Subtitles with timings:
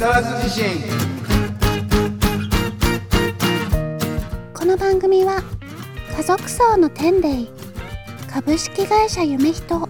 [0.00, 0.64] 更津地震。
[4.54, 5.42] この番組は
[6.16, 7.46] 家族層の天霊
[8.32, 9.86] 株式会社夢人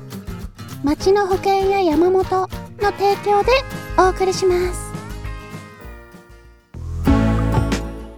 [0.82, 2.48] 町の保険や山本の
[2.90, 3.52] 提供で
[3.96, 4.90] お送りします。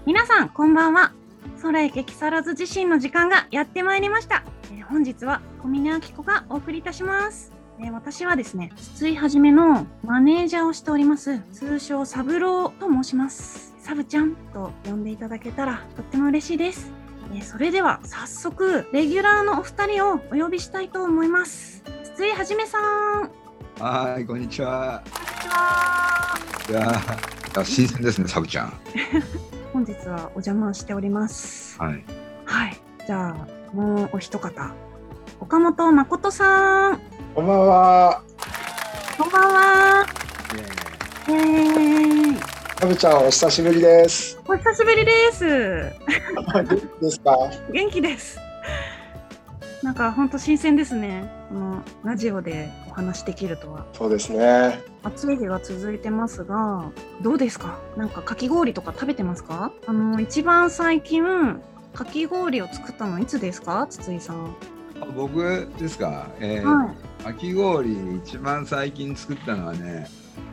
[0.07, 1.13] 皆さんこんばんは。
[1.61, 7.52] 空へ激さらず地震の時間がやってまいりました、えー本日は小峰明子がお送りいたします、
[7.83, 16.93] えー私はですね筒井はじめのマネージャーをしております通称サブローと申しますサブちゃんと呼んでいただけたらとっても嬉しいです、
[17.35, 21.83] えーそれでは早速レギュラーのお二人をお呼びしたいと思います
[22.15, 23.31] 筒井はじめさん
[23.79, 25.03] こんはい、こんにちは。
[25.05, 25.11] に
[25.47, 26.39] ちは
[26.69, 26.73] い
[27.57, 28.73] や新鮮ですね、サブちゃん。
[29.73, 32.05] 本日はお邪魔しておりますはい。
[32.45, 32.81] はい。
[33.07, 34.75] じゃあ、もうお一方。
[35.41, 37.12] 岡本誠さん。
[37.35, 38.23] こんばんは。
[39.17, 40.07] こんばんは。
[41.27, 42.41] イエーイ。
[42.77, 44.39] タブちゃん、お久しぶりです。
[44.47, 45.47] お久しぶりです。
[45.47, 47.39] 元気ですか？
[47.73, 48.39] 元気です。
[49.83, 51.33] なんか本当新鮮ですね。
[51.49, 53.87] このラジオでお話できるとは。
[53.95, 54.83] そうですね。
[55.03, 56.91] 暑い日が続いてますが、
[57.23, 57.79] どうですか？
[57.97, 59.73] なんかかき氷とか食べてますか？
[59.87, 61.25] あの、一番最近、
[61.95, 63.87] かき氷を作ったのいつですか？
[63.89, 64.55] 筒井さん。
[65.03, 66.29] あ僕ですか？
[66.41, 70.07] えーはかき氷一番最近作ったのはね、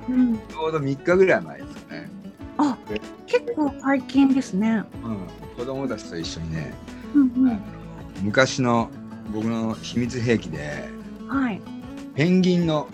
[0.08, 0.12] い。
[0.12, 0.36] うん。
[0.38, 2.10] ちょうど3日ぐらい前ですね。
[2.58, 2.78] あ、
[3.26, 4.84] 結構最近ですね。
[5.04, 5.18] うん。
[5.58, 6.74] 子供たちと一緒にね、
[7.16, 7.60] うんあの
[8.22, 8.90] 昔の
[9.34, 10.90] 僕の秘密兵器で
[11.22, 11.28] うん。
[11.44, 11.62] はい。
[12.16, 12.88] ペンギンの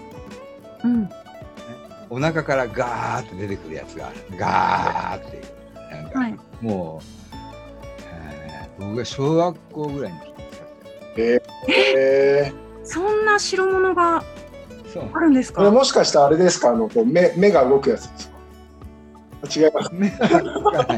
[0.84, 1.10] うん。
[2.10, 4.12] お腹からガーって出てくるやつが。
[4.38, 5.44] ガーっていう。
[6.04, 6.38] なんか、はい。
[6.62, 7.36] もう、
[8.14, 10.34] えー僕が小学校ぐらいの時
[11.22, 14.18] に使ってえー、そんな代物が
[15.14, 15.72] あるんですこれか？
[15.72, 16.70] もしかしてあれですか？
[16.70, 18.36] あの、こう目、目が動くやつですか？
[19.68, 19.90] 違います。
[19.94, 20.98] 目が動かない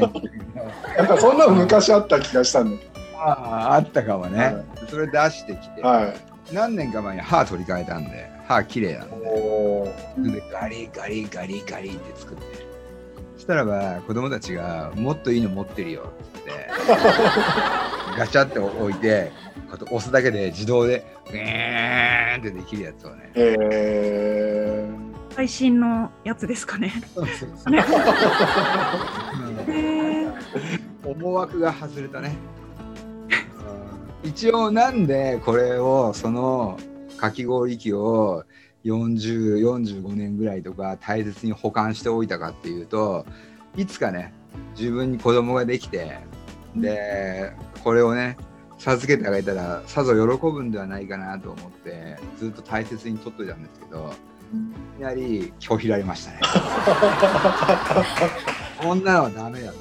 [0.96, 3.30] なんか、そんなの昔あった気がしたんだけあ
[3.70, 5.88] ああったかもね、はそれ出してきて、ど。
[5.88, 6.14] はい。
[6.52, 12.42] 何年か前に歯取り替えたんで歯綺麗なんででガリガリガリガリって作って
[13.34, 16.50] そしたらば子供たちが「もっといいの持ってるよ」って
[18.18, 24.88] ガチャって置いてこうやって押すだけで自動でグーンってできるやつをねえ
[25.30, 26.92] 最新のやつですかね。
[27.14, 27.84] そうそうそうね
[29.66, 30.28] うんへえ。
[31.04, 32.34] 思惑が外れたね。
[34.24, 36.76] 一応なんでこれをその
[37.18, 38.44] かき氷機を
[38.84, 43.24] 4045年ぐらいとか大切に保管しておいたかっていうと
[43.76, 44.32] いつかね
[44.76, 46.18] 自分に子供ができて
[46.80, 47.52] で
[47.82, 48.36] これをね
[48.78, 54.12] 授けてあげたらさぞ喜ぶんではないかなと思ってずっと大切に取っといたんですけど
[54.96, 56.40] いきなり拒否られましたね。
[58.80, 59.76] こんなのはダメだと。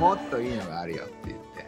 [0.00, 1.66] もっといいのがあるよって言って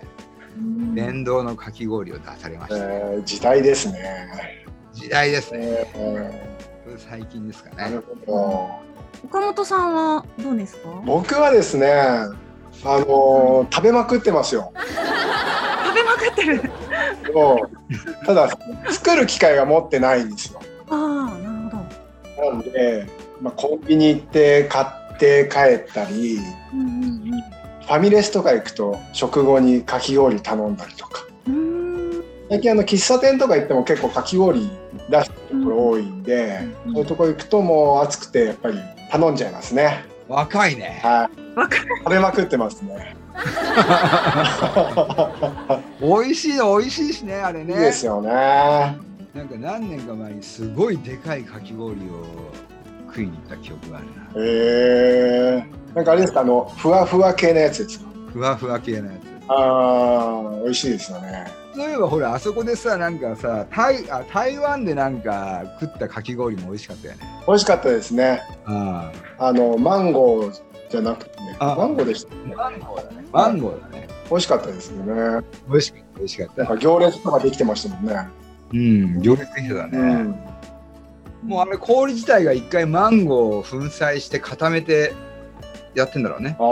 [0.94, 4.66] 電動のかき氷を出されまー、した、えー、時代ですね。
[4.92, 9.28] 時代ですねえこれ最近ですかー、なねるほど。
[9.28, 10.88] 岡本さんはどうですか？
[11.04, 11.86] 僕はですね。
[12.84, 14.72] あのー食べまくってますよ。
[14.76, 16.70] 食べまくってる。
[17.32, 17.60] そ
[18.22, 18.48] うただ
[18.90, 20.60] 作る機会が持ってないんですよ。
[20.90, 21.76] ああ、なる
[22.36, 22.52] ほど。
[22.52, 23.06] なんで、
[23.40, 25.58] まあ、コンビニ行って買って帰
[25.90, 26.38] ったり
[26.72, 26.82] うんう
[27.36, 27.42] ん
[27.84, 31.24] ファミレスとか行くと食後にかき氷頼んだりとか。
[32.48, 34.70] 最近あの喫茶店とか行っても結構かき氷
[35.10, 38.78] 出してるところ多いんで、うんそういうとこ行くともう暑くてやっぱり
[39.10, 40.04] 頼んじゃいますね。
[40.28, 41.43] 若いねはい。
[41.54, 43.16] 食べまくってますね。
[46.00, 48.30] 美味しいの美味しいしねあれいいねですよね。
[48.30, 52.24] なんか何年か前にすごいでかいかき氷を
[53.08, 54.46] 食いに行った記憶があるなへ
[55.58, 56.40] えなんかあれですか？
[56.40, 58.06] あのふわふわ系のやつですか？
[58.32, 61.46] ふわふわ系のやつああ美味しいですよね。
[61.74, 68.40] そういえばほらあそこでさなんかさ台あ台湾でなんか食ったかき氷も美味しかったよね美味しかったですね。
[68.66, 70.52] ああのマンゴー
[70.94, 72.34] じゃなくてねあマンゴーでした。
[72.56, 75.44] マンゴーだねマンゴーだね美味しかったですよね。
[75.68, 78.28] 美味しかった美味しかったなんか行列とかできてましたもんね。
[78.72, 81.48] うん行列できてたね、うん。
[81.48, 85.12] もうあれ氷自体が一回マンゴーを粉砕して固めて
[85.94, 86.62] やってんだろうねあ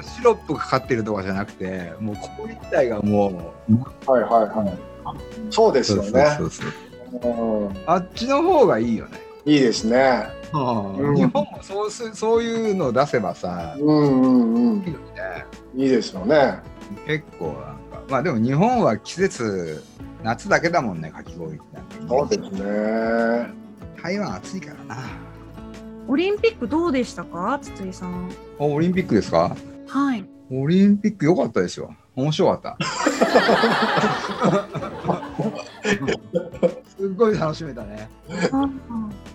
[0.00, 0.02] あ。
[0.02, 4.78] シロップがかかってるとかじゃなくてもう氷自体がもうはいはいはい。
[5.50, 6.24] そうですよね。
[7.86, 10.26] あっちの方がいいよね、いいですね。
[10.52, 14.80] うん日本もそうすそういうのを出せばさうんうんうん。
[14.80, 15.46] いいのにね
[15.76, 16.58] いいですよね。
[17.06, 17.76] 結構なんか
[18.08, 19.82] まあでも日本は季節
[20.22, 21.64] 夏だけだもんねかき氷って
[22.08, 23.50] そうですね。
[24.02, 25.02] 台湾暑いからな。
[26.08, 27.58] オリンピックどうでしたか？
[27.62, 28.30] 筒井さん。
[28.60, 29.56] あオリンピックですか？
[29.88, 30.24] はい。
[30.50, 31.94] オリンピック良かったですよ。
[32.14, 32.76] 面白かった。
[37.06, 38.08] すっごい楽しめたね。
[38.52, 38.68] あ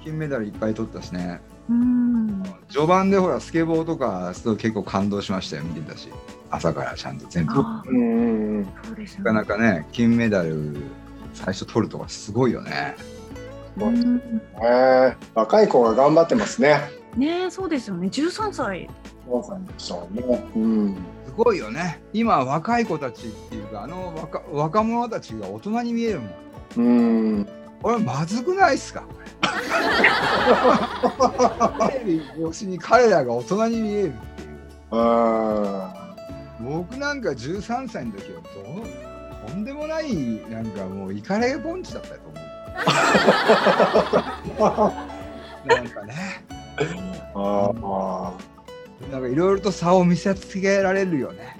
[0.03, 1.39] 金メダルいっぱい取ったしね。
[1.69, 2.43] うん。
[2.69, 6.09] 序盤でほらスケボーとかすごい結構感動しましたよ見てたし
[6.49, 7.63] 朝からちゃんと全部な
[9.23, 10.77] かなかね金メダル
[11.33, 12.95] 最初取るとかすごいよね
[13.77, 14.21] うんね
[15.33, 16.79] 若い子が頑張ってますね。
[17.15, 18.07] ねえそうですよね。
[18.07, 18.89] 13歳。
[19.77, 20.43] そうね。
[20.55, 20.95] うん。
[21.31, 26.31] すごいよね今若い子たちっていうかあの若若者たちが大人に見えるもん
[26.75, 26.81] う
[27.39, 27.47] ん。
[27.81, 29.03] これまずくないっすか？
[31.89, 34.59] テレビ越しに彼らが大人に見えるっていう
[34.91, 36.15] あ
[36.61, 38.49] 僕なんか13歳の時はど
[38.83, 40.13] うとんでもない
[40.49, 42.41] なんかもうイカレポンチだったと思う
[44.59, 45.07] あ。
[45.65, 46.13] なんかね
[47.33, 48.33] ああ。
[49.11, 51.57] なんかいろいろと差を見せつけられるよね。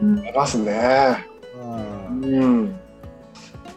[0.00, 1.26] うんいますね。
[1.60, 2.80] うん。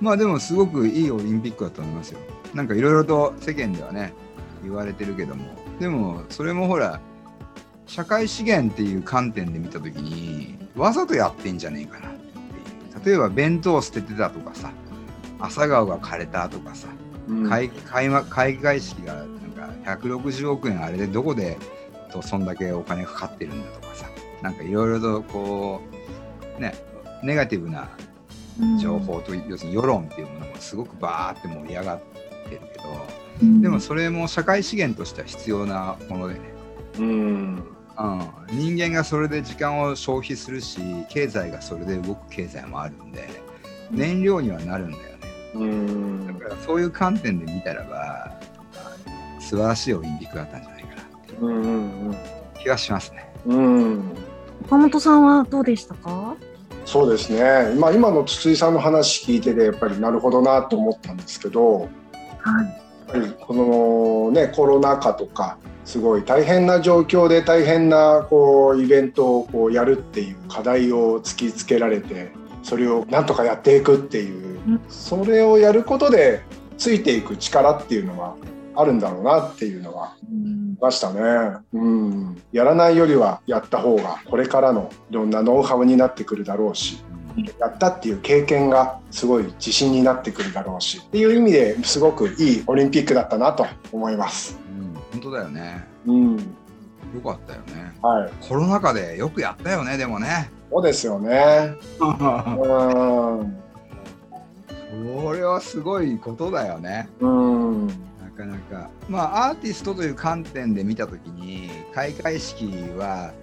[0.02, 2.20] まあでもすごくいいオリンピックだと思いますよ。
[2.54, 4.14] なんかいろいろと世間ではね
[4.64, 5.46] 言われてるけども。
[5.80, 7.00] でもそれもほら
[7.86, 12.18] 社会資源っていう観点で見た時にわざとやってんじゃねえかなって
[13.00, 13.06] いう。
[13.06, 14.72] 例えば弁当捨ててたとかさ
[15.40, 16.88] 朝顔が枯れたとかさ
[17.28, 17.50] うん。
[17.50, 19.26] 開開幕開会式がなん
[19.86, 21.58] か160億円あれでどこで
[22.12, 24.08] とそんだけお金かかってるんだとかさ
[24.42, 25.82] なんかいろいろとこ
[26.58, 26.74] うね
[27.24, 27.90] ネガティブな
[28.80, 32.00] 情報と、要するに世論っていうものもすごくバーって盛り上がっ
[32.50, 32.84] てるけど、
[33.42, 36.40] うんでもそれも社会資源としては必要なものでね、
[37.00, 37.64] うん。
[37.98, 38.22] うん、
[38.52, 40.80] 人間がそれで時間を消費するし
[41.10, 43.28] 経済がそれで動く経済もあるんで
[43.92, 45.10] 燃料にはなるんだよね。
[45.56, 48.34] うんだからそういう観点で見たらば
[49.40, 52.16] 素晴らしいオリンピックだったんじゃないかなっていううん。
[52.58, 53.30] 気がしますね。
[53.46, 54.12] うん。
[54.66, 56.36] 岡本さんはどうでしたか？
[56.86, 57.76] そうですね。
[57.78, 61.88] まあ今の筒井さんの話聞いててやっぱりなるほどなと思ったんですけど、はい。
[61.88, 72.32] やっぱりこのねコロナ禍とかすごい大変な状況で大変なこうイベントをこうやるっていう課題を突きつけられて
[72.64, 76.42] それをなんとかやっていくっていううんそれをやることで
[76.78, 78.36] ついていく力っていうのが
[78.76, 81.58] あるんだろうなっていうのはうんましたね。
[81.74, 82.42] うん。
[82.52, 87.04] やらないよりはやった方がこれからのいろんなノウハウになってくるだろうし。
[87.60, 94.58] やったっていう経験がすごい自信になってくるだろうしっていう意味ですごくいいオリンピックだったなと思います。
[94.80, 95.86] うん、本当だよね。
[96.06, 96.42] うん、よ
[97.22, 97.94] かったよね。
[98.02, 100.50] はい、コロナ禍でよくやったよね、でもね。
[100.72, 101.76] そうですよね。
[102.00, 103.58] うん、
[105.22, 107.10] それはすごいことだよね。
[107.20, 107.94] うん、な
[108.36, 108.90] かなか。
[109.10, 112.68] まあ、アーティストという観点で見たときに、開会式
[112.98, 113.34] は、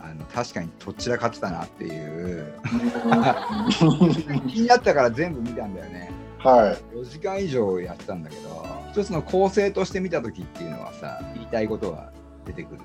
[0.00, 2.52] あの確かにとっちらかってたなっていう。
[4.48, 6.10] 気になったから全部見たんだよね。
[6.38, 12.10] は4時間以上やってたんだけど、一つの構成として見たときっていうのはさ、言いたいことは
[12.44, 12.80] 出てくる。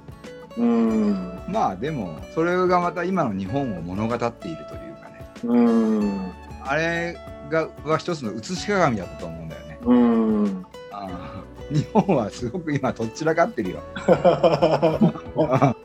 [0.57, 0.61] い。
[0.61, 5.31] うん、まあでも、それがまた今の日本を物語っているというかね。
[5.43, 6.31] うん、
[6.63, 7.17] あれ
[7.49, 9.79] がは一つの写し鏡だったと思うんだよね。
[9.83, 10.65] うん。
[10.91, 11.36] あー
[11.71, 13.79] 日本はすごく今とっちらかってるよ。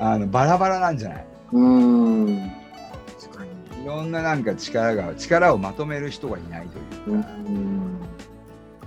[0.00, 1.26] あのバラバラなんじゃない？
[1.52, 2.50] うん、
[3.20, 3.44] 確か
[3.76, 3.82] に。
[3.82, 7.28] いろんななんか力が力をまとめる人がいないというか、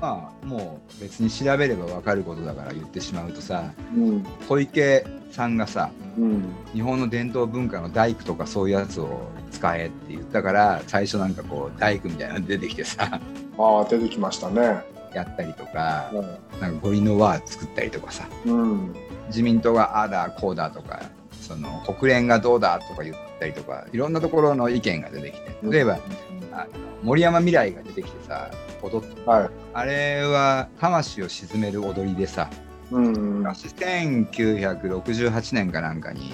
[0.01, 9.19] まあもう別に調べれば分かることだから言ってしまうとさうん、小池さんがさうん、日本の伝統文化の大工とかそういうやつを
[9.51, 13.19] 使えって言ったから最初なんかこう大工みたいなの出てきてさ。
[13.59, 14.81] ああ、出てきましたね。
[15.13, 16.11] やったりとか
[16.59, 18.27] なんか五輪の輪作ったりとかさ。
[18.45, 18.95] うん、
[19.27, 21.01] 自民党がああだこうだとか
[21.41, 25.99] その国連がどうだとか言ったりとかいろんなところの意見が出てきて例えば、
[26.51, 26.67] あの
[27.03, 32.49] 森山未来が出てきてさ踊っはい、あれは魂を鎮める踊りでさ
[32.91, 36.33] うん、1968年かなんかに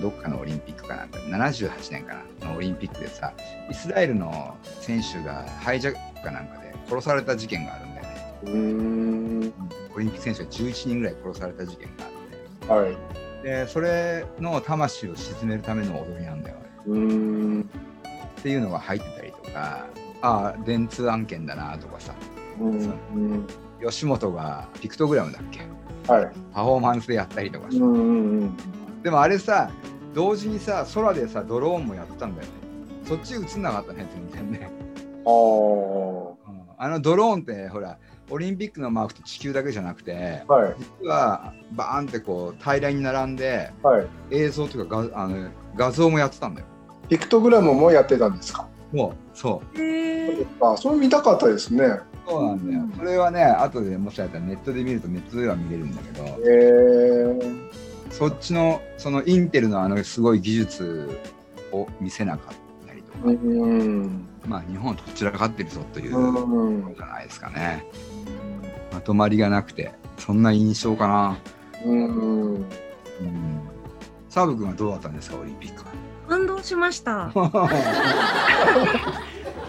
[0.00, 3.32] どっかのオリンピックかなんか78年かなのオリンピックでさ
[3.70, 7.85] イスラエルの選手がハイジャックかなんかで殺された事件がある
[8.44, 9.52] オリン
[9.96, 12.10] ピック選手が11人ぐらい殺された事件があっ
[12.66, 12.72] て。
[12.72, 12.96] はい、
[13.42, 16.56] でそれの魂を鎮めるための踊りなんだよ。
[16.56, 17.70] ねうん、
[18.38, 19.86] っていうのが入ってたりとか
[20.22, 22.14] ああ電通案件だなとかさ。
[22.58, 23.46] うん、
[23.84, 25.60] 吉本がピクトグラムだっけ。
[26.10, 28.56] はい、パフォーマンスでやったりとかさ、うん、
[29.02, 29.70] でもあれさ
[30.14, 32.54] 同時にさ空でさドローンもやったんだよね。
[33.04, 34.70] そっち映んなかったね全然ね、
[35.24, 36.62] ああ、うん。
[36.78, 37.98] あのドローンってほら
[38.30, 40.74] オリンピックのマークって地球だけじゃなくてはい。
[41.00, 44.06] 実はバーンってこう平らに並んではい。
[44.30, 46.66] 映像とかがあの画像もやってたんだよ。
[47.08, 48.68] ピクトグラムもやってたんですか？
[48.92, 50.46] もうそへえ。
[50.60, 51.84] あ、それ見たかったですね。
[51.84, 52.92] うそうなんだようん。
[52.96, 57.40] それはね後でもしかしたらネットで見るとネットでは見れるんだけどへえ。
[58.10, 61.20] そっちのそのインテルのあのすごい技術
[61.72, 62.65] を見せなかった。
[64.46, 66.10] まあ日本どちらかってるぞという
[66.96, 67.84] じゃないですかね。
[68.92, 71.36] まとまりがなくてそんな印象かな。
[71.84, 72.54] うん。
[72.54, 72.64] うん
[74.28, 75.86] サーブ君はどうだったんですかオリンピックは？
[76.28, 77.32] 感動しました。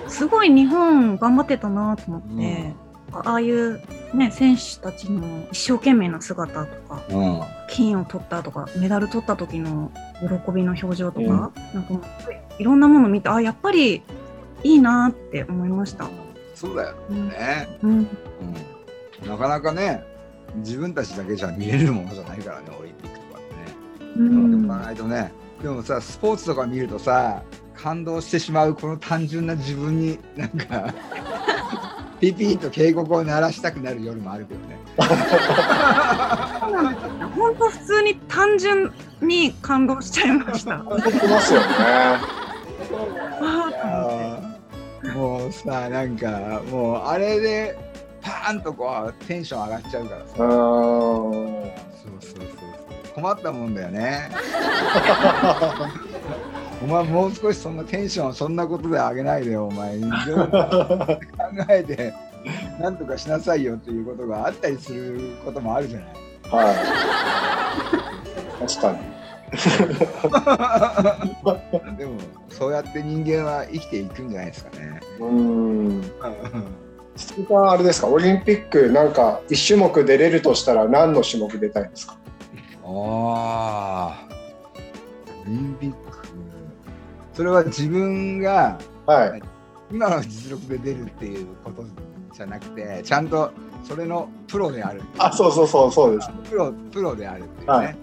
[0.10, 2.74] すごい日本頑張ってたなと思って、
[3.14, 3.82] ああいう
[4.14, 12.02] ね選手たちの一生懸命な姿とか、うん金を取ったとかメダル取った時の喜びの表情とか、なんかもう
[12.60, 14.02] いろんなもの見てあやっぱり
[14.64, 16.08] いいなって思いました。
[16.56, 19.30] そうだようんね、うんうん。
[19.30, 20.02] なかなかね
[20.56, 23.76] 自分たちだけじゃ見れるものじゃないからねオリンピックとかってね。
[24.16, 27.44] うんでもないとねでもさスポーツとか見るとさ
[27.76, 30.94] 感動してしまうこの単純な自分になんか
[32.20, 34.80] ピピーと警告を鳴らしたくなる夜もあるけどね。
[37.36, 40.82] 本当普通に単純に感動しちゃいました。
[40.82, 41.68] 思ってますよね。
[45.14, 47.78] もうさなんかもうあれで
[48.22, 50.44] パーンとこうテンション上がっちゃうからさ。
[50.44, 50.50] うん。
[50.50, 51.34] そう
[52.20, 54.30] そうそうそう困ったもんだよね。
[56.84, 60.60] お前もう少しそんなテンションそんなことで上げないでよお前いろいろ考
[61.70, 62.14] えて
[62.80, 66.10] なんとかしなさいよっていうことがあったりすることもあるじゃない。
[66.66, 66.76] はい。
[68.68, 69.00] 確かに。
[71.98, 72.18] でも
[72.50, 75.00] そうやって人間は生きていくんじゃないですかね。
[75.20, 76.02] うん。
[77.16, 78.08] 鈴木さんあれですか？
[78.08, 82.16] オリンピックなんか一種目出れるとしたら何の種目出たいんですか？
[82.86, 84.27] ああ
[85.48, 86.28] オリンピック
[87.34, 89.42] それは自分がはい。
[89.90, 91.86] 今の実力で出るっていうこと
[92.34, 93.52] じゃなくてちゃんと
[93.86, 96.30] それのプロであるあ、そうそうそうそうです。
[96.50, 97.86] プロプロであるっていうね、はい。
[97.86, 97.96] はい。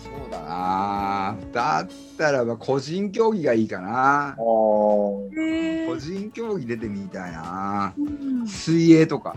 [0.00, 5.28] そうだなだったらば個人競技がいいかな個
[5.98, 8.02] 人競技出てみたいなう
[8.44, 9.34] ん水泳とか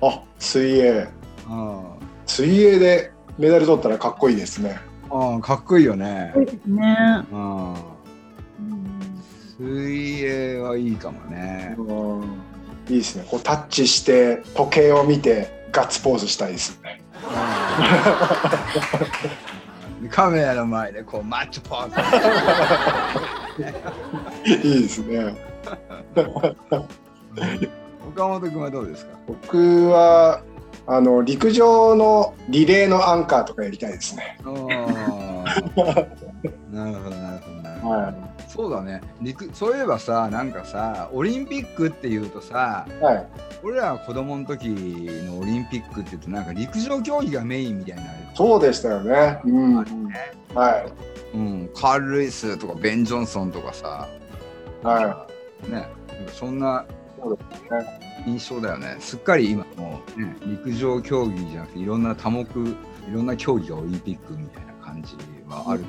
[0.00, 1.08] あ、水泳。
[1.50, 1.84] うん
[2.26, 4.78] 水泳でメダル取ったらかっこいいですね。
[5.10, 6.96] うんかっこいいよねそうですね。
[7.32, 7.74] う
[9.62, 11.82] 水泳はいいかもねう
[12.22, 12.22] ん。
[12.88, 13.26] いいですね。
[13.28, 17.02] こうタッチして時計を見てガッツポーズしたいですね。
[20.02, 21.90] うんカメラの前でこうマッチョポー
[24.52, 25.34] ズいいですね。
[28.08, 29.18] 岡本君はどうですか？
[29.26, 30.42] 僕は
[30.90, 34.38] あの陸上のリレーのアンカーとかやりたいですね。
[34.42, 34.54] なる
[35.72, 35.90] ほど
[36.74, 37.38] なるほどなる
[37.82, 38.14] ほどは
[38.48, 43.04] そうだね陸そういえばさなんかさオリンピックっていうとさい。
[43.04, 43.26] はい。
[43.62, 48.04] 俺らが子供の時のオリンピックって言うとなんか陸上競技がメインみたいな
[48.34, 49.40] そうでしたよね。
[49.44, 49.76] うん。
[50.54, 50.86] は
[51.34, 51.36] い。
[51.36, 54.08] うん、カール・ルイスとかベン・ジョンソンとかさ
[54.82, 55.26] は
[55.64, 55.88] ねなんか
[56.32, 56.86] そんな
[57.20, 62.44] そうで印象だよねすっかり今もう、ね、陸上競技じゃなくていろんな多目い
[63.12, 65.16] ろんな競技がオリンピックみたいな感じ
[65.48, 65.84] はある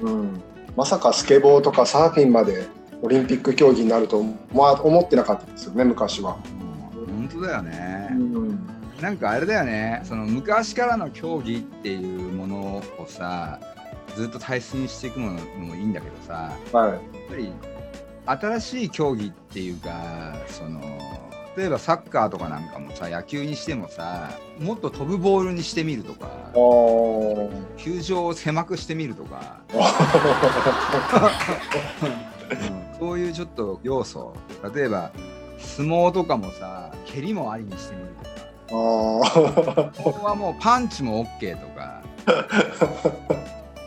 [0.00, 0.16] けどね、い。
[0.16, 0.42] うん。
[0.76, 2.66] まさかスケボーとかサーフィンまで
[3.02, 6.38] オリンピック競技になるとまあ思ってなかったですよね昔は。
[6.96, 8.66] うん、本当だよね、ん。
[9.00, 12.56] なんかあれだよねその昔からの競技っていうもの
[12.98, 13.60] をさ
[14.16, 16.90] ずっと大切にしていくのもいいんだけどさはい。
[16.90, 17.52] やっぱり
[18.26, 20.80] 新しい競技っていうかその
[21.56, 26.28] 例えばサッカーとかなんかもさ野球にしてもさもっと飛ぶボールにしてみるとか
[27.78, 29.80] 球場を狭くしてみるとか、う ん
[32.98, 34.34] そういうちょっと要素。
[34.74, 35.10] 例えば
[35.58, 38.30] 相撲とかもさ蹴りもありにしてみるとか。
[40.02, 42.02] ここはもうパンチも OK とか。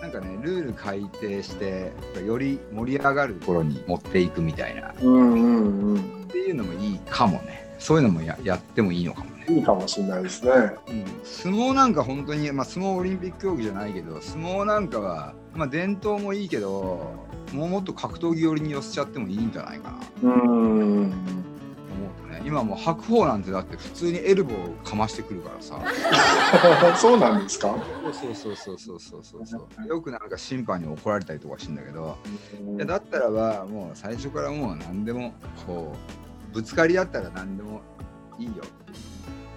[0.01, 1.91] なんかねルール改定して
[2.25, 4.93] より盛り上がるところに持っていくみたいな。
[5.01, 6.18] うんうんうん。
[6.29, 10.51] っていうのもいいかもねそういうのもややってもいいのかもね、いいかもしれないですね。
[10.51, 17.15] うん、相撲なんか本当に、まあ、相撲オリンピック競技じゃないけど相撲なんかは、まあ、伝統もいいけど
[17.53, 21.13] もうもっと格闘技寄りに寄せちゃってもいいんじゃないかなうん。
[22.49, 25.79] 今もう白鵬なんてだって普通にエルボーかましてくるからさ。
[26.97, 27.75] そうなんですか？
[28.11, 29.87] そうそうそうそうそうそうそう。
[29.87, 32.17] よくなんか審判に怒られたりとかしてんだけど。
[32.75, 35.33] いやだったらばもう最初からもう何でも
[35.67, 35.95] こ
[36.51, 37.81] うぶつかり合ったら何でも
[38.39, 38.63] いいよ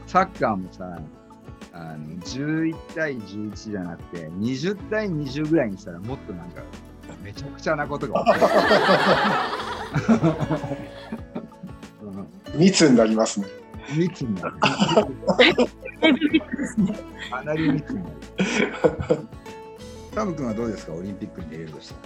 [0.06, 0.98] サッカーもさ
[1.72, 6.60] あの11対11じゃなくて20対20ぐらいにしたらもっとなんか
[7.24, 8.46] めちゃくちゃなことが起こ
[10.08, 11.31] る、う ん
[12.54, 13.46] 密になりますね。
[13.96, 14.54] 密になる。
[14.60, 16.94] だいぶ密ですね。
[17.30, 18.16] かなり密になる。
[20.14, 20.92] サム君はどうですか？
[20.92, 22.00] オリンピックに出れるとしたら。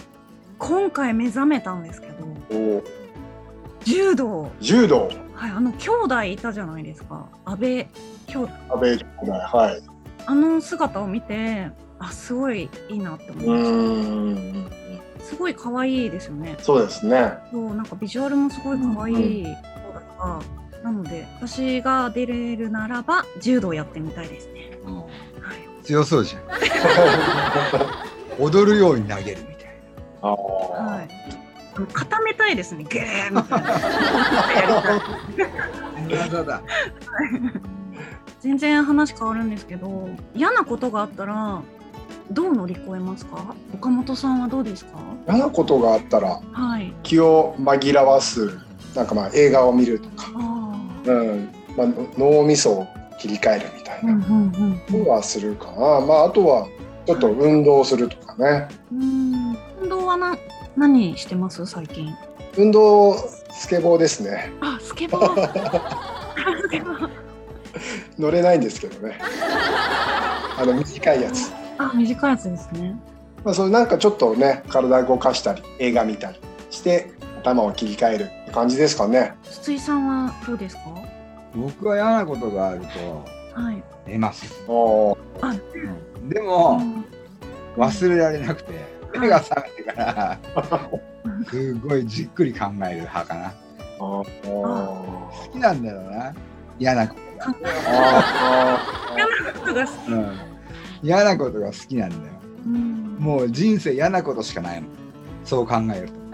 [0.58, 2.14] 今回目覚めたんですけど、
[2.56, 2.82] お
[3.84, 7.28] 柔道、柔道、はい、あの兄弟いたじゃないですか。
[7.44, 7.88] 安倍
[8.26, 8.50] 兄弟。
[8.70, 9.82] 阿部兄弟、はい。
[10.26, 14.70] あの姿を見て、あ、すごいいいなって思いうまし
[15.18, 15.24] た。
[15.24, 16.56] すごい可愛いですよね。
[16.60, 17.34] そうですね。
[17.52, 19.58] そう、なんかビジュアルもすごい可愛い子だ
[20.16, 20.40] か
[20.72, 24.70] ら、なので、私が出れるならば、柔道やってみたいですね。
[24.84, 24.96] うん。
[24.98, 25.06] はい。
[25.84, 26.42] 強そうじゃん。
[28.42, 29.80] 踊るように投げるみたい
[30.22, 31.08] ああ、はい。
[31.92, 33.62] 固めたいですね、ゲーみたい。
[33.62, 33.68] な。
[38.40, 41.60] 全然話変わるんですけど嫌なことがあったら
[42.30, 43.54] どう乗り越えますか？
[43.74, 44.90] 岡本さんはどうですか？
[45.28, 46.92] 嫌なことがあったらはい。
[47.02, 48.58] 気を紛らわす
[48.96, 51.48] なんかまあ映画を見るとか、あうん。
[51.76, 51.86] まあ、
[52.16, 52.86] 脳みそを
[53.20, 54.14] 切り替えるみたいな。
[54.90, 56.66] ことはするかな、まああとは
[57.06, 58.68] ちょっと運動するとかね。
[58.92, 59.56] うん。
[59.82, 60.36] 運動はな
[60.76, 61.64] 何してます？
[61.66, 62.12] 最近。
[62.56, 63.14] 運動
[63.50, 64.50] スケボーですね。
[64.60, 67.08] あスケボー。
[68.18, 69.18] 乗れないんですけどね。
[70.58, 72.96] あの短いやつ、あ短いやつですね。
[73.44, 77.10] まあ、それなんかちょっとね体動かしたり映画見たりして
[77.42, 79.34] 頭を切り替える感じですかね。
[79.44, 80.82] 筒井さんはどうですか？
[81.54, 83.82] 僕は嫌なことがあるとはい。
[84.06, 84.64] 寝ます。
[84.66, 85.16] おー。
[85.42, 85.54] あ
[86.28, 87.04] でもうん。
[87.82, 88.72] 忘れられなくて
[89.18, 90.38] 目が覚めてから
[91.50, 93.52] すごいじっくり考える派かな。
[93.98, 94.24] 好
[95.52, 96.32] きなんだろうな。
[96.78, 97.20] 嫌なこと
[97.52, 97.54] が。
[97.86, 100.10] あ嫌なことが好き。
[100.12, 100.32] うん、
[101.02, 102.22] 嫌なことが好きなんだよ。
[102.64, 103.16] うん。
[103.18, 104.90] もう人生嫌なことしかないもん。
[105.44, 106.25] そう考えると。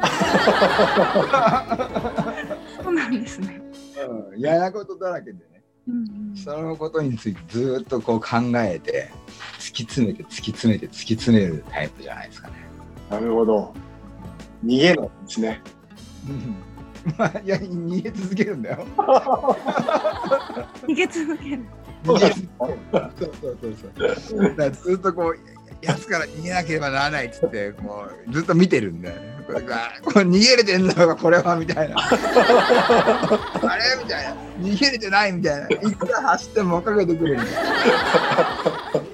[2.82, 3.62] そうなんですね
[4.32, 5.62] うん、嫌なことだらけでね。
[5.88, 9.10] うんうんそのことについてずーっとこう考えて
[9.58, 12.54] 突き詰めて突き詰めて突き詰めるタイプじゃないですかね。
[13.10, 13.74] ーなるほど
[14.64, 15.60] 逃げないですね
[16.28, 16.56] うん
[17.18, 18.86] まあいや逃げ続けるんだよ。
[20.86, 21.64] 逃げ続ける
[22.04, 22.48] 逃げ続ける。
[23.18, 24.42] そうそうそうそう。
[24.42, 29.31] だからずっとこうやつから逃げなければならないっつってこうずっと見てるんだよね。
[29.46, 29.60] これ
[30.24, 31.96] 逃げれてんだろこれはみたいな。
[31.98, 32.10] あ
[33.76, 34.02] れ？
[34.02, 34.36] みたいな。
[34.60, 35.68] 逃げれてないみたいな。
[35.68, 37.62] いくら走っても追っかけてくるみたいな。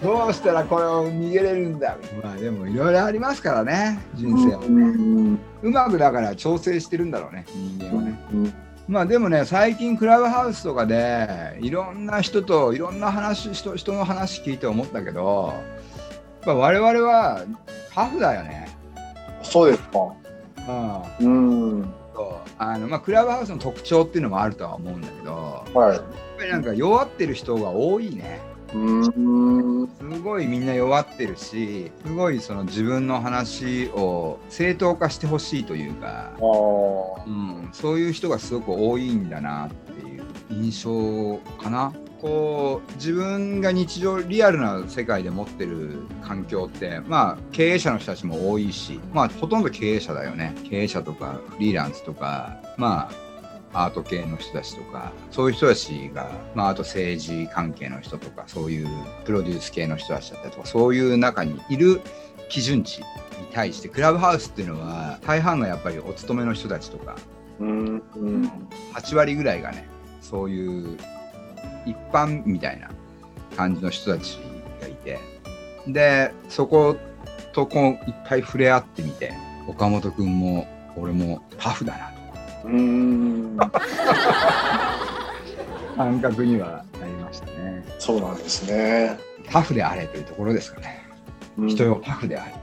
[0.02, 1.96] どうしたらこれを逃げれるんだ？
[2.22, 5.38] まあでもいろいろありますからね人生はね。
[5.62, 8.18] うまくだから調整してるんだろうね人間はね。
[8.88, 15.60] まあでもね最近クラブハウスとかでいろんな人といろんな話人人の話聞いて思ったけどや
[16.42, 17.44] っぱ我々は
[17.92, 18.67] タフだよね。
[19.48, 19.98] そうですか。
[21.20, 21.78] うん。
[21.78, 21.94] うん。
[22.14, 22.50] そう。
[22.58, 25.94] あのまあ、クラブハウスの特徴っていうのもあるとは思うんだけどはい。
[25.94, 26.04] やっ
[26.37, 28.40] ぱりなんか弱ってる人が多いね。
[28.74, 29.88] うん。
[29.98, 36.32] すごいみんな弱ってるしすごいその自分の話を正当化してほしいというか
[37.26, 41.92] うん、そういう人がすごく多いんだなっていう印象かな。
[42.20, 50.54] こう自分が日常リアルな世界で持ってる環境ってまあ経営者の人たちも多いしまあほとんど経営者だよね。
[50.64, 53.28] 経営者とかフリーランスとかまあ
[53.72, 58.88] アート系の人たちとかそういう人たちが、まあ、あと政治関係の人とかそういう
[59.24, 62.00] プロデュース系の人たちだったりとかそういう中にいる
[62.48, 63.07] 基準値に
[63.52, 67.16] 対してクラブハウスっていうのは大半がやっぱりお勤めの人たちとか
[67.61, 68.50] うんうん。
[68.94, 69.87] 8割ぐらいがね
[70.20, 70.98] そういう
[71.88, 72.90] 一般みたいな
[73.57, 74.38] 感じの人たち
[74.81, 75.18] がいて。
[75.87, 76.96] でそこ
[77.53, 79.33] とこういっぱい触れ合ってみて
[79.66, 82.11] 岡本君も俺もタフだな
[82.62, 82.68] と。
[82.68, 83.57] うん。
[85.96, 87.85] 感覚にはなりましたね。
[87.98, 89.18] そうなんですね。
[89.51, 91.03] タフであれというところですかね。
[91.57, 91.68] うん。
[91.68, 92.55] 人よタフであれ。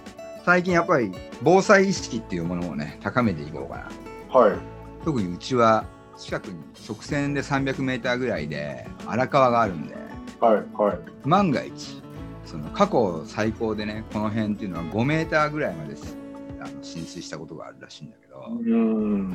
[0.46, 1.12] 最近やっぱり
[1.42, 3.90] 防災意識っていうものをね高めていこうか
[4.34, 4.40] な。
[4.40, 4.58] はい。
[5.04, 5.86] 特にうちは
[6.18, 6.56] 近くに
[6.88, 9.96] 直線で300メーターぐらいで荒川があるんで。
[10.40, 11.00] はいはい。
[11.28, 12.02] 万が一
[12.46, 15.96] その過去最高でねこの辺っていうのは5メーターぐらいまで
[16.60, 19.30] あの浸水したことがあるらしいんだけど、うん。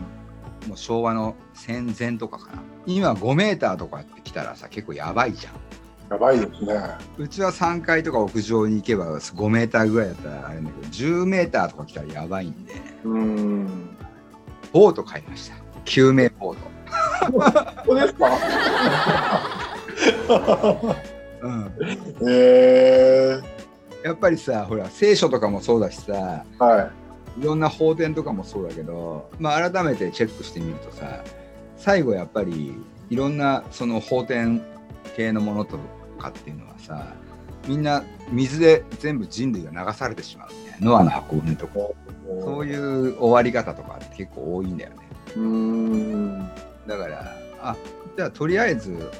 [0.66, 2.62] もう昭和の戦前とかかな。
[2.86, 5.54] 今5メーターとかって来たらさ結構やばいじゃん。
[6.10, 6.74] やばいですね。
[7.18, 12.74] うちは3階とか屋上に行けば5メーターぐらいだったらあれだけど10メーターとか来たらやばいんで。
[13.04, 13.96] うん。
[14.72, 16.70] ボート買いました救命ボート
[17.86, 18.30] そうですか？
[21.42, 21.72] うん、
[22.28, 23.40] え
[24.04, 26.90] やっぱりさほら聖書とかもそうだしさー、は
[27.38, 27.42] い。
[27.44, 31.22] ろんな法典とかもそうだけど、まあ、改めてチェックしてみるとさ
[31.76, 32.74] 最後やっぱり
[33.08, 34.62] いろんなその法典
[35.16, 35.78] 系のものと
[36.18, 37.06] かっていうのはさ
[37.66, 41.72] みんな水で全部人類が流されてしまうみたいなノアの箱舟とか
[42.44, 44.96] そういう終わり方とかって結構多いんだよね
[45.36, 46.50] うーん。
[46.86, 47.76] だからあ
[48.16, 49.10] じゃあとりあえず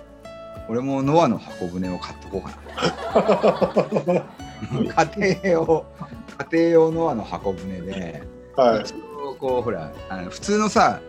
[0.68, 4.24] 俺もノアの箱舟を買っとこうかな。
[5.06, 5.86] 家庭用
[6.38, 8.22] 家庭用ノアの箱舟で
[8.56, 8.82] はい。
[8.82, 8.94] 一
[9.24, 11.00] 応こうほらあの普通のさ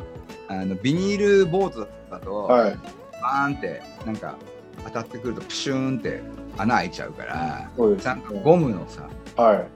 [0.47, 2.77] あのビニールボートだと、はい。
[3.21, 4.35] バーンってなんか
[4.83, 6.21] 当たってくるとプシューンって
[6.57, 9.07] 穴開いちゃうからそうですちゃんとゴムのさ
[9.41, 9.67] はい。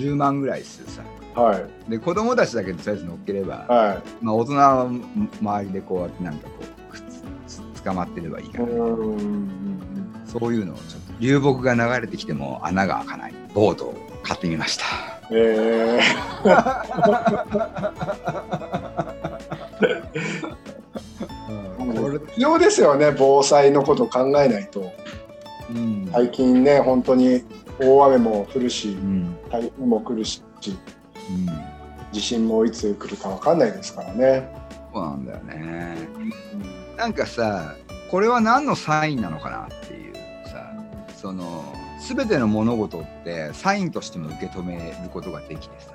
[0.00, 1.02] 10万ぐらいするさ
[1.34, 1.90] はい。
[1.90, 4.90] で子供たちだけとりあえず乗っければ、はまあ、大人は
[5.40, 6.72] 周りでこうやってなんかこう
[7.84, 8.66] 捕まってればいいから。
[10.26, 14.84] そういうのをちょっと流木が流れてきても穴が開かないボートを買ってみました。
[15.30, 16.52] えー、
[22.32, 24.90] 必要ですよね防災のこと考えないと。
[25.70, 26.08] うん。
[26.12, 27.44] 最近ね本当に
[27.78, 29.36] 大雨も降るしうん。
[29.50, 30.42] 台風も来るし
[31.34, 31.72] うん
[32.12, 34.48] 地震もいつ来るかわかんないですからね。
[34.92, 35.96] そうなんだよね。
[36.96, 37.74] なんかさ
[38.10, 40.14] これは何のサインなのかなっていう
[40.46, 40.70] さ
[41.16, 41.64] その
[42.06, 45.92] 全ての物事ってサインとしても受け止めることができてさ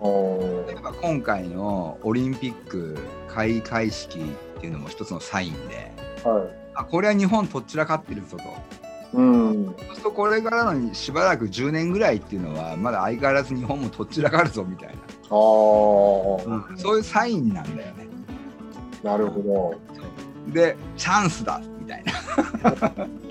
[0.00, 2.98] お例えば今回のオリンピック
[3.28, 5.92] 開会式っていうのも一つのサインで
[6.24, 8.89] はあこれは日本とっちらかってるぞとい。
[9.12, 9.64] うん。
[9.66, 14.94] そうするとこれからのしばらく10年ぐらいっていうのはまだ相変わらず日本もとっちらかるぞみたいああ、
[16.48, 18.08] な、そういうサインなんだよね。
[19.02, 19.80] なるほど。
[20.52, 22.12] でチャンスだみたいな。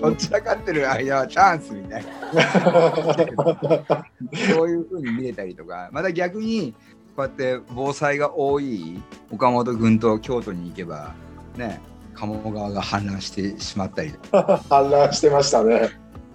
[0.00, 2.10] どちらかってる間はチャンスみたいな。
[4.54, 5.90] そういう風に見れたりとか。
[5.92, 6.74] また逆に
[7.16, 11.12] こうやって防災が多い岡本君と京都に行けば
[11.56, 11.80] ね
[12.14, 15.90] 鴨川が氾濫してしまったり 氾濫してましたね。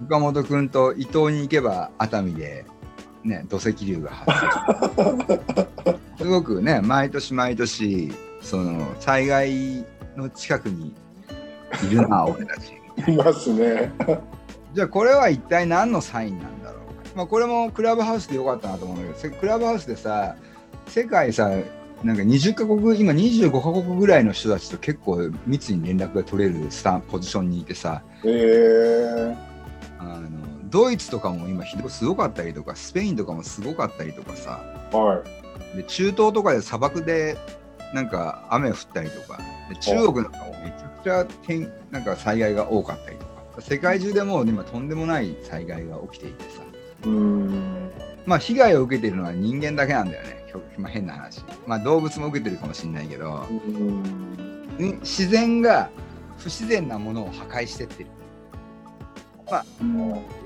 [0.06, 2.66] 岡本君と伊東に行けば熱海で、
[3.24, 4.32] ね、土石流が発
[4.98, 9.86] 生 すごくね毎年毎年その災害
[10.18, 10.94] の近くに
[11.90, 12.74] いるな 俺たち。
[13.12, 13.92] いますね。
[14.74, 16.80] じゃあこれは一体何のサインなんだろ
[17.14, 20.36] う、まあ、これもクラブハウスでよかったなと思うんだけどせクラブハウスでさ
[20.88, 21.50] 世界さ
[22.06, 28.04] なんか20カ国今25カ国ぐらいの人たちと結構密に連絡が取れるスタンポジションにいてさ。
[28.24, 29.36] えー、
[29.98, 30.30] あの
[30.70, 34.62] ドイツとかも今ひどすごかったりとかスペインとかもすごかったりとかさ。
[34.92, 35.24] は
[35.76, 37.38] で中東とかで砂漠で
[37.92, 39.40] なんか雨降ったりとか。
[39.68, 43.62] で中国なんかもめちゃくちゃ天なんか災害が多かったりとか。
[43.62, 46.62] 世界中でもう今とんでもない災害が起きていてさ。
[47.04, 47.08] い。
[47.08, 47.90] うん。
[48.26, 50.46] まあ被害を受けているのは人間だけなんだよね、
[50.78, 51.44] まあ、変な話。
[51.68, 53.46] まあ動物も受けてるかもしれないけど。
[54.78, 55.90] 自然が
[56.38, 58.10] 不自然なものを破壊してってる。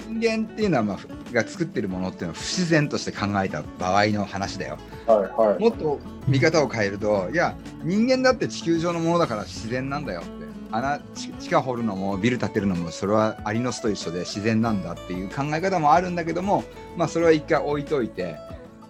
[0.07, 4.77] 人間っていうのは、まあ、が作ってるものっていうのは不自然として考えた場合の話だよ。
[5.07, 5.59] はいはい。
[5.59, 10.21] もっと見方を変えるといや人間だって地球上のものだから自然なんだよ
[10.71, 16.63] 穴地地下掘るのもビル建てるのもそれはアリの巣と一緒で自然なんだっていう考え方もあるんだけども
[16.95, 18.35] まあそれは一回置いといて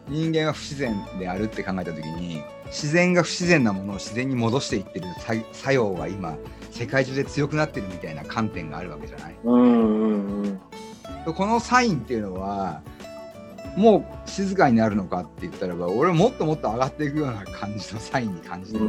[0.08, 6.36] 人間は不自然であるって考えた時に自然が不自然なものを自然に戻していってる作作用が今
[6.72, 9.36] 世界中で強くなってるみたいな観点があるわけじゃない？
[9.44, 10.60] うんうん
[11.26, 11.34] うん。
[11.34, 12.82] このサインっていうのは
[13.78, 18.86] もう静かになるのかって言ったらば俺はもっともっと上がっていくような感じのサインに感じてる、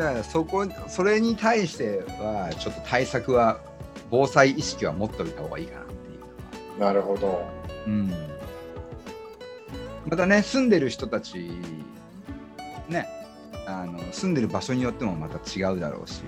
[0.00, 3.60] だからそこそれに対してはちょっと対策は
[4.10, 7.46] 防災意識は持っておいた方がいいかなっていうのは、なるほど。
[7.86, 8.10] うん、
[10.08, 11.50] またね住んでる人たち
[12.88, 13.06] ね
[13.66, 16.22] あの住んでる場所によってもまた違うだろうし、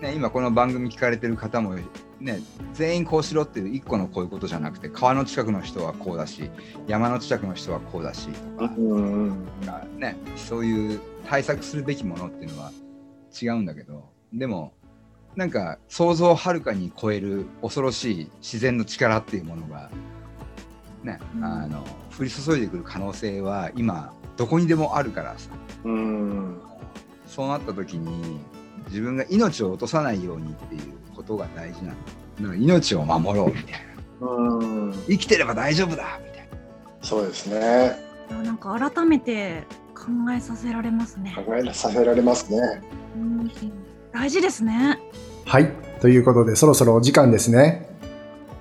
[0.00, 1.76] ね、今この番組聞かれてる方も
[2.20, 2.40] ね
[2.72, 6.50] 全員こうしろっていう一個のこういうことじゃなくて川の近くの人はこうだし
[6.86, 8.74] 山の近くの人はこうだしとか。
[9.96, 12.72] ね、そういう対策するべきものっていうのは
[13.40, 14.72] 違うんだけどでも
[15.34, 19.90] なんか想像をはるかに超える恐ろしい自然の力っていうものが、
[21.02, 21.84] ねうんあの
[22.18, 25.50] 降り注いでくる可能性は今どこにでもあるからさ
[25.84, 26.60] うん。
[27.26, 28.38] そうなった時に
[28.88, 30.82] 自分が命を落とさないようにっていう
[31.14, 31.96] ことが大事なの
[32.40, 33.72] だから命を守ろうみたい
[34.20, 34.92] なうん。
[35.06, 36.58] 生きてれば大丈夫だみたいな
[37.02, 37.96] そうですね。
[38.30, 41.32] なんか改めて考えさせられますね。
[41.36, 42.58] 考えさせられますね。
[43.16, 43.50] うん
[44.12, 44.98] 大事ですね。
[45.44, 45.70] はい。
[46.00, 47.88] ということで、そろそろお時間ですね。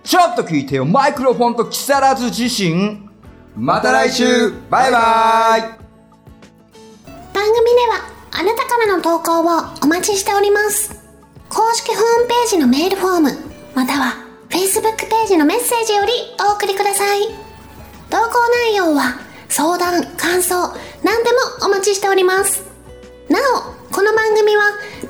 [0.03, 3.09] ちょっと聞いてよ、マイクロフォンと木更津自身。
[3.55, 5.61] また来週バイバイ
[7.33, 10.93] 番組ではあなたからの投稿をお待ちしております。
[11.47, 13.29] 公式ホームページのメールフォーム
[13.73, 14.15] または
[14.49, 16.11] Facebook ページのメッセージより
[16.45, 17.27] お送りください。
[18.09, 19.15] 投稿内容は
[19.47, 22.65] 相談感想何でもお待ちしております。
[23.29, 24.63] なおこの番組は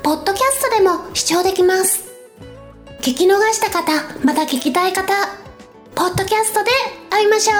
[0.04, 2.04] ポッドキャストでも視聴できます。
[3.00, 3.92] 聞き逃した方
[4.24, 5.12] また聞きたい方
[5.96, 6.70] ポッドキャストで
[7.10, 7.56] 会いましょう。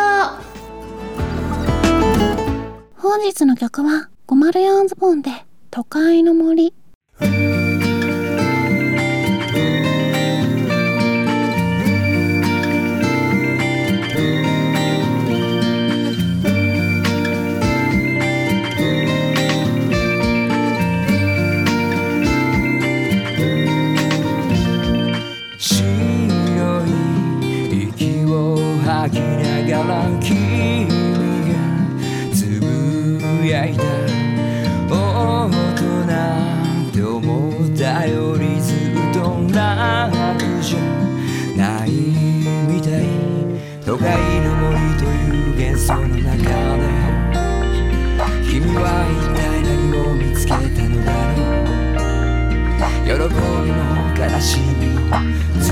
[2.96, 6.72] 本日の曲は504ズボンで都会の森。
[28.86, 30.88] 吐きながら君
[31.48, 31.54] が
[32.32, 34.05] つぶやいた
[45.86, 46.82] その中で
[48.50, 51.66] 君は一体何を見つけたのだろう。
[53.06, 53.78] 喜びも
[54.18, 55.14] 悲しみも
[55.62, 55.70] 包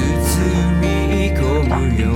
[0.80, 0.86] み
[1.34, 2.14] 込むよ